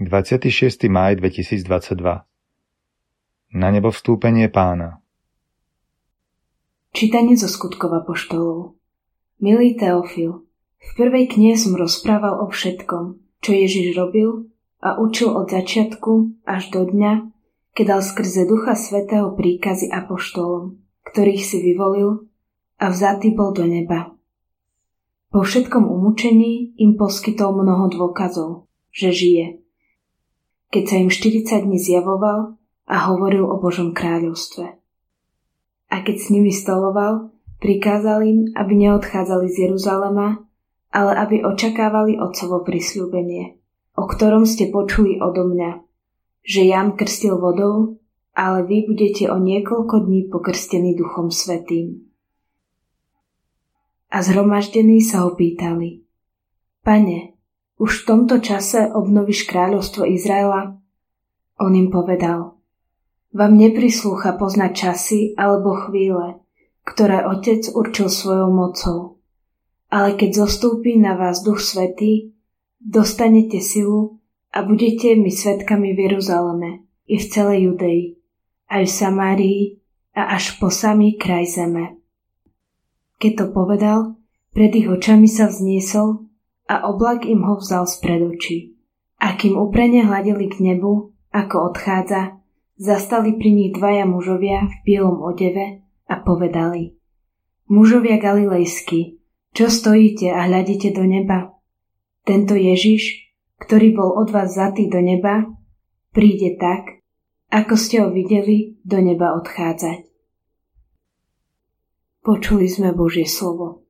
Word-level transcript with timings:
26. 0.00 0.88
máj 0.88 1.20
2022 1.20 2.24
Na 3.52 3.68
nebo 3.68 3.92
vstúpenie 3.92 4.48
pána 4.48 5.04
Čítanie 6.96 7.36
zo 7.36 7.44
skutkov 7.44 7.92
apoštolov 7.92 8.80
Milý 9.44 9.76
Teofil, 9.76 10.48
v 10.80 10.90
prvej 10.96 11.28
knihe 11.36 11.52
som 11.52 11.76
rozprával 11.76 12.40
o 12.40 12.48
všetkom, 12.48 13.20
čo 13.44 13.50
Ježiš 13.52 13.92
robil 13.92 14.48
a 14.80 14.96
učil 14.96 15.36
od 15.36 15.52
začiatku 15.52 16.48
až 16.48 16.72
do 16.72 16.88
dňa, 16.88 17.28
keď 17.76 17.84
dal 17.84 18.00
skrze 18.00 18.48
Ducha 18.48 18.72
Svetého 18.80 19.36
príkazy 19.36 19.92
apoštolom, 19.92 20.80
ktorých 21.12 21.44
si 21.44 21.60
vyvolil 21.60 22.24
a 22.80 22.88
vzatý 22.88 23.36
bol 23.36 23.52
do 23.52 23.68
neba. 23.68 24.16
Po 25.28 25.44
všetkom 25.44 25.84
umúčení 25.84 26.72
im 26.80 26.96
poskytol 26.96 27.52
mnoho 27.52 27.92
dôkazov, 27.92 28.64
že 28.96 29.12
žije 29.12 29.60
keď 30.70 30.82
sa 30.86 30.96
im 31.02 31.10
40 31.10 31.66
dní 31.66 31.78
zjavoval 31.82 32.54
a 32.86 32.96
hovoril 33.10 33.46
o 33.46 33.58
Božom 33.58 33.90
kráľovstve. 33.90 34.66
A 35.90 35.96
keď 36.06 36.16
s 36.22 36.26
nimi 36.30 36.54
stoloval, 36.54 37.34
prikázal 37.58 38.22
im, 38.22 38.40
aby 38.54 38.86
neodchádzali 38.86 39.50
z 39.50 39.56
Jeruzalema, 39.66 40.46
ale 40.90 41.12
aby 41.18 41.36
očakávali 41.42 42.18
Otcovo 42.18 42.62
prisľúbenie, 42.62 43.58
o 43.98 44.06
ktorom 44.06 44.46
ste 44.46 44.70
počuli 44.70 45.18
odo 45.18 45.46
mňa, 45.50 45.82
že 46.46 46.66
Jan 46.66 46.94
krstil 46.94 47.38
vodou, 47.38 47.98
ale 48.34 48.62
vy 48.66 48.86
budete 48.86 49.26
o 49.30 49.36
niekoľko 49.38 50.06
dní 50.06 50.30
pokrstení 50.30 50.94
Duchom 50.94 51.34
Svetým. 51.34 52.06
A 54.10 54.22
zhromaždení 54.22 55.02
sa 55.02 55.26
ho 55.26 55.38
pýtali, 55.38 56.02
Pane, 56.82 57.38
už 57.80 58.04
v 58.04 58.06
tomto 58.06 58.44
čase 58.44 58.92
obnovíš 58.92 59.48
kráľovstvo 59.48 60.04
Izraela? 60.04 60.76
On 61.56 61.72
im 61.72 61.88
povedal, 61.88 62.60
vám 63.32 63.56
neprislúcha 63.56 64.36
poznať 64.36 64.72
časy 64.76 65.20
alebo 65.32 65.72
chvíle, 65.88 66.44
ktoré 66.84 67.24
Otec 67.24 67.72
určil 67.72 68.12
svojou 68.12 68.52
mocou. 68.52 68.98
Ale 69.88 70.14
keď 70.14 70.44
zostúpi 70.44 71.00
na 71.00 71.16
vás 71.16 71.40
Duch 71.40 71.64
Svetý, 71.64 72.36
dostanete 72.78 73.64
silu 73.64 74.20
a 74.52 74.60
budete 74.60 75.16
mi 75.16 75.32
svetkami 75.32 75.96
v 75.96 75.98
Jeruzaleme 76.04 76.70
i 77.08 77.16
v 77.16 77.24
celej 77.26 77.58
Judei, 77.72 78.00
aj 78.68 78.82
v 78.86 78.92
Samárii 78.92 79.62
a 80.12 80.36
až 80.36 80.60
po 80.60 80.68
samý 80.68 81.16
kraj 81.16 81.48
zeme. 81.48 81.96
Keď 83.18 83.32
to 83.36 83.46
povedal, 83.56 83.98
pred 84.52 84.72
ich 84.76 84.86
očami 84.86 85.26
sa 85.26 85.48
vzniesol 85.48 86.29
a 86.70 86.86
oblak 86.86 87.26
im 87.26 87.42
ho 87.42 87.58
vzal 87.58 87.90
spred 87.90 88.22
očí. 88.22 88.78
A 89.18 89.34
kým 89.34 89.58
uprene 89.58 90.06
hľadeli 90.06 90.46
k 90.46 90.62
nebu, 90.62 91.10
ako 91.34 91.74
odchádza, 91.74 92.38
zastali 92.78 93.34
pri 93.34 93.50
nich 93.50 93.70
dvaja 93.74 94.06
mužovia 94.06 94.70
v 94.70 94.74
bielom 94.86 95.18
odeve 95.18 95.82
a 96.06 96.14
povedali 96.22 96.94
Mužovia 97.70 98.22
galilejskí, 98.22 99.18
čo 99.50 99.66
stojíte 99.66 100.30
a 100.30 100.46
hľadíte 100.46 100.94
do 100.94 101.02
neba? 101.06 101.58
Tento 102.22 102.54
Ježiš, 102.54 103.30
ktorý 103.58 103.94
bol 103.94 104.10
od 104.18 104.30
vás 104.30 104.54
zatý 104.54 104.86
do 104.86 105.02
neba, 105.02 105.50
príde 106.14 106.54
tak, 106.58 107.02
ako 107.50 107.74
ste 107.74 108.02
ho 108.02 108.08
videli 108.14 108.78
do 108.86 109.02
neba 109.02 109.34
odchádzať. 109.38 110.06
Počuli 112.22 112.66
sme 112.70 112.94
Božie 112.94 113.26
slovo. 113.26 113.89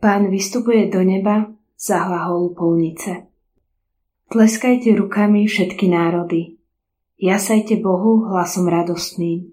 Pán 0.00 0.30
vystupuje 0.30 0.88
do 0.88 1.04
neba 1.04 1.52
za 1.76 1.98
hlaholu 2.08 2.54
polnice. 2.54 3.28
Tleskajte 4.32 4.96
rukami 4.96 5.44
všetky 5.44 5.88
národy. 5.88 6.56
Jasajte 7.20 7.76
Bohu 7.76 8.24
hlasom 8.32 8.64
radostným. 8.68 9.52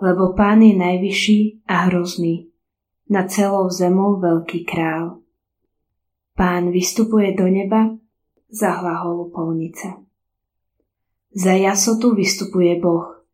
Lebo 0.00 0.32
Pán 0.32 0.64
je 0.64 0.72
najvyšší 0.76 1.68
a 1.68 1.92
hrozný. 1.92 2.48
Na 3.12 3.28
celou 3.28 3.68
zemou 3.68 4.16
veľký 4.16 4.64
král. 4.64 5.20
Pán 6.32 6.72
vystupuje 6.72 7.36
do 7.36 7.44
neba 7.44 7.92
za 8.48 8.80
hlaholu 8.80 9.28
polnice. 9.28 9.92
Za 11.36 11.52
jasotu 11.52 12.16
vystupuje 12.16 12.80
Boh. 12.80 13.28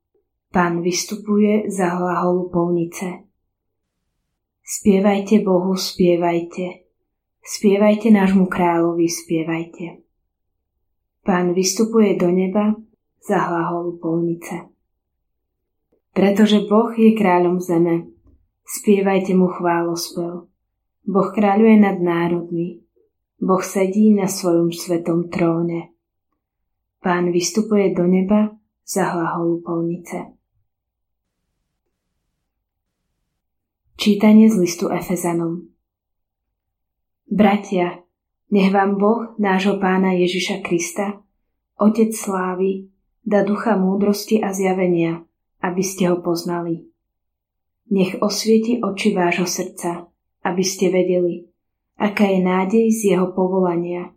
Pán 0.51 0.83
vystupuje 0.83 1.71
za 1.71 1.87
hlaholu 1.87 2.51
polnice. 2.51 3.31
Spievajte 4.73 5.45
Bohu, 5.45 5.77
spievajte. 5.77 6.89
Spievajte 7.45 8.09
nášmu 8.09 8.49
kráľovi, 8.49 9.05
spievajte. 9.05 10.01
Pán 11.21 11.53
vystupuje 11.53 12.17
do 12.17 12.33
neba 12.33 12.73
za 13.21 13.53
polnice. 14.01 14.73
Pretože 16.17 16.65
Boh 16.65 16.89
je 16.97 17.13
kráľom 17.13 17.61
zeme, 17.61 18.17
spievajte 18.65 19.37
mu 19.37 19.53
chválospev. 19.53 20.49
Boh 21.05 21.29
kráľuje 21.37 21.77
nad 21.77 22.01
národmi. 22.01 22.81
Boh 23.45 23.61
sedí 23.61 24.17
na 24.17 24.25
svojom 24.25 24.73
svetom 24.73 25.29
tróne. 25.29 25.93
Pán 27.05 27.29
vystupuje 27.29 27.93
do 27.93 28.09
neba 28.09 28.57
za 28.89 29.05
hlaholu 29.05 29.61
polnice. 29.61 30.33
Čítanie 34.03 34.51
z 34.51 34.59
listu 34.59 34.91
Efezanom 34.91 35.71
Bratia, 37.31 38.03
nech 38.51 38.75
vám 38.75 38.99
Boh, 38.99 39.39
nášho 39.39 39.79
pána 39.79 40.19
Ježiša 40.19 40.59
Krista, 40.59 41.23
Otec 41.79 42.11
slávy, 42.11 42.91
dá 43.23 43.47
ducha 43.47 43.79
múdrosti 43.79 44.43
a 44.43 44.51
zjavenia, 44.51 45.23
aby 45.63 45.87
ste 45.87 46.11
ho 46.11 46.19
poznali. 46.19 46.91
Nech 47.95 48.19
osvieti 48.19 48.83
oči 48.83 49.15
vášho 49.15 49.47
srdca, 49.47 50.11
aby 50.43 50.65
ste 50.67 50.91
vedeli, 50.91 51.47
aká 51.95 52.27
je 52.27 52.43
nádej 52.43 52.87
z 52.91 53.01
jeho 53.15 53.31
povolania, 53.31 54.11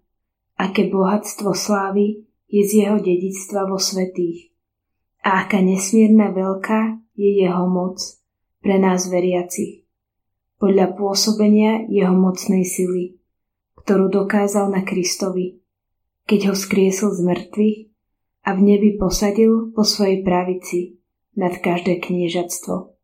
aké 0.58 0.90
bohatstvo 0.90 1.54
slávy 1.54 2.26
je 2.50 2.62
z 2.66 2.90
jeho 2.90 2.98
dedictva 2.98 3.70
vo 3.70 3.78
svetých 3.78 4.50
a 5.22 5.46
aká 5.46 5.62
nesmierna 5.62 6.34
veľká 6.34 7.06
je 7.14 7.30
jeho 7.38 7.70
moc 7.70 8.25
pre 8.66 8.82
nás 8.82 9.06
veriacich, 9.14 9.86
podľa 10.58 10.98
pôsobenia 10.98 11.86
jeho 11.86 12.18
mocnej 12.18 12.66
sily, 12.66 13.14
ktorú 13.78 14.10
dokázal 14.10 14.74
na 14.74 14.82
Kristovi, 14.82 15.62
keď 16.26 16.50
ho 16.50 16.56
skriesol 16.58 17.14
z 17.14 17.22
mŕtvych 17.30 17.80
a 18.42 18.50
v 18.58 18.60
nebi 18.66 18.98
posadil 18.98 19.70
po 19.70 19.86
svojej 19.86 20.26
pravici 20.26 20.98
nad 21.38 21.54
každé 21.62 22.02
kniežatstvo, 22.02 22.98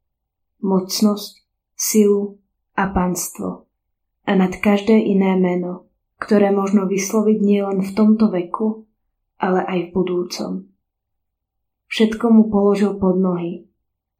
mocnosť, 0.65 1.45
silu 1.77 2.41
a 2.73 2.89
panstvo 2.89 3.69
a 4.25 4.31
nad 4.33 4.57
každé 4.57 4.97
iné 4.97 5.37
meno, 5.37 5.85
ktoré 6.17 6.49
možno 6.49 6.89
vysloviť 6.89 7.37
nielen 7.37 7.85
v 7.85 7.91
tomto 7.93 8.33
veku, 8.33 8.89
ale 9.37 9.61
aj 9.61 9.79
v 9.85 9.93
budúcom. 9.93 10.51
Všetko 11.85 12.25
mu 12.33 12.49
položil 12.49 12.97
pod 12.97 13.21
nohy 13.21 13.69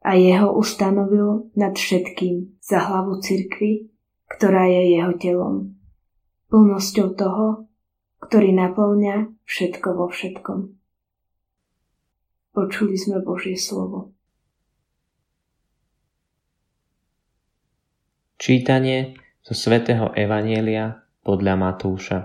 a 0.02 0.18
jeho 0.18 0.58
ustanovil 0.58 1.54
nad 1.54 1.78
všetkým 1.78 2.58
za 2.58 2.82
hlavu 2.82 3.22
cirkvy, 3.22 3.94
ktorá 4.26 4.66
je 4.66 4.98
jeho 4.98 5.14
telom. 5.22 5.56
Plnosťou 6.50 7.14
toho, 7.14 7.70
ktorý 8.18 8.50
naplňa 8.58 9.30
všetko 9.46 9.88
vo 9.94 10.10
všetkom. 10.10 10.60
Počuli 12.52 12.96
sme 12.98 13.24
Božie 13.24 13.56
slovo. 13.56 14.12
Čítanie 18.42 19.16
zo 19.46 19.54
svätého 19.54 20.10
Evanielia 20.18 21.06
podľa 21.22 21.54
Matúša. 21.62 22.20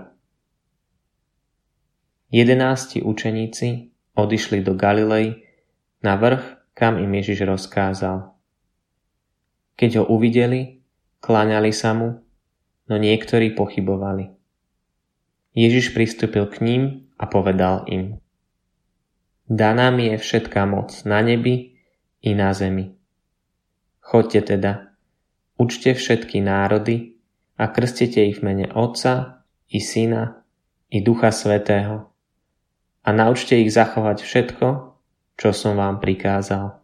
Jedenácti 2.33 3.05
učeníci 3.05 3.93
odišli 4.17 4.65
do 4.65 4.73
Galilei 4.73 5.45
na 6.01 6.17
vrch 6.17 6.56
kam 6.77 7.01
im 7.01 7.09
Ježiš 7.09 7.41
rozkázal. 7.49 8.37
Keď 9.73 9.91
ho 9.97 10.03
uvideli, 10.13 10.85
kláňali 11.25 11.73
sa 11.73 11.97
mu, 11.97 12.21
no 12.85 12.95
niektorí 13.01 13.57
pochybovali. 13.57 14.29
Ježiš 15.57 15.97
pristúpil 15.97 16.45
k 16.45 16.61
ním 16.61 16.81
a 17.17 17.25
povedal 17.25 17.89
im. 17.89 18.21
Daná 19.49 19.89
mi 19.89 20.13
je 20.13 20.21
všetká 20.21 20.69
moc 20.69 20.93
na 21.01 21.25
nebi 21.25 21.81
i 22.21 22.37
na 22.37 22.53
zemi. 22.53 22.93
Choďte 24.05 24.53
teda, 24.53 24.93
učte 25.57 25.97
všetky 25.97 26.45
národy 26.45 27.17
a 27.57 27.73
krstite 27.73 28.21
ich 28.21 28.37
v 28.37 28.53
mene 28.53 28.67
Otca 28.69 29.41
i 29.73 29.81
Syna 29.81 30.45
i 30.93 31.01
Ducha 31.01 31.33
Svetého 31.33 32.13
a 33.01 33.09
naučte 33.09 33.57
ich 33.57 33.73
zachovať 33.73 34.21
všetko, 34.21 34.67
čo 35.37 35.53
som 35.53 35.77
vám 35.77 36.01
prikázal. 36.01 36.81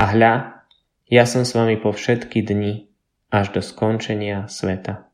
A 0.00 0.04
hľa, 0.16 0.64
ja 1.10 1.24
som 1.26 1.42
s 1.42 1.56
vami 1.56 1.80
po 1.80 1.90
všetky 1.90 2.44
dni 2.44 2.86
až 3.32 3.56
do 3.56 3.60
skončenia 3.60 4.46
sveta. 4.46 5.10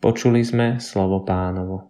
Počuli 0.00 0.40
sme 0.40 0.80
slovo 0.80 1.20
pánovo. 1.26 1.89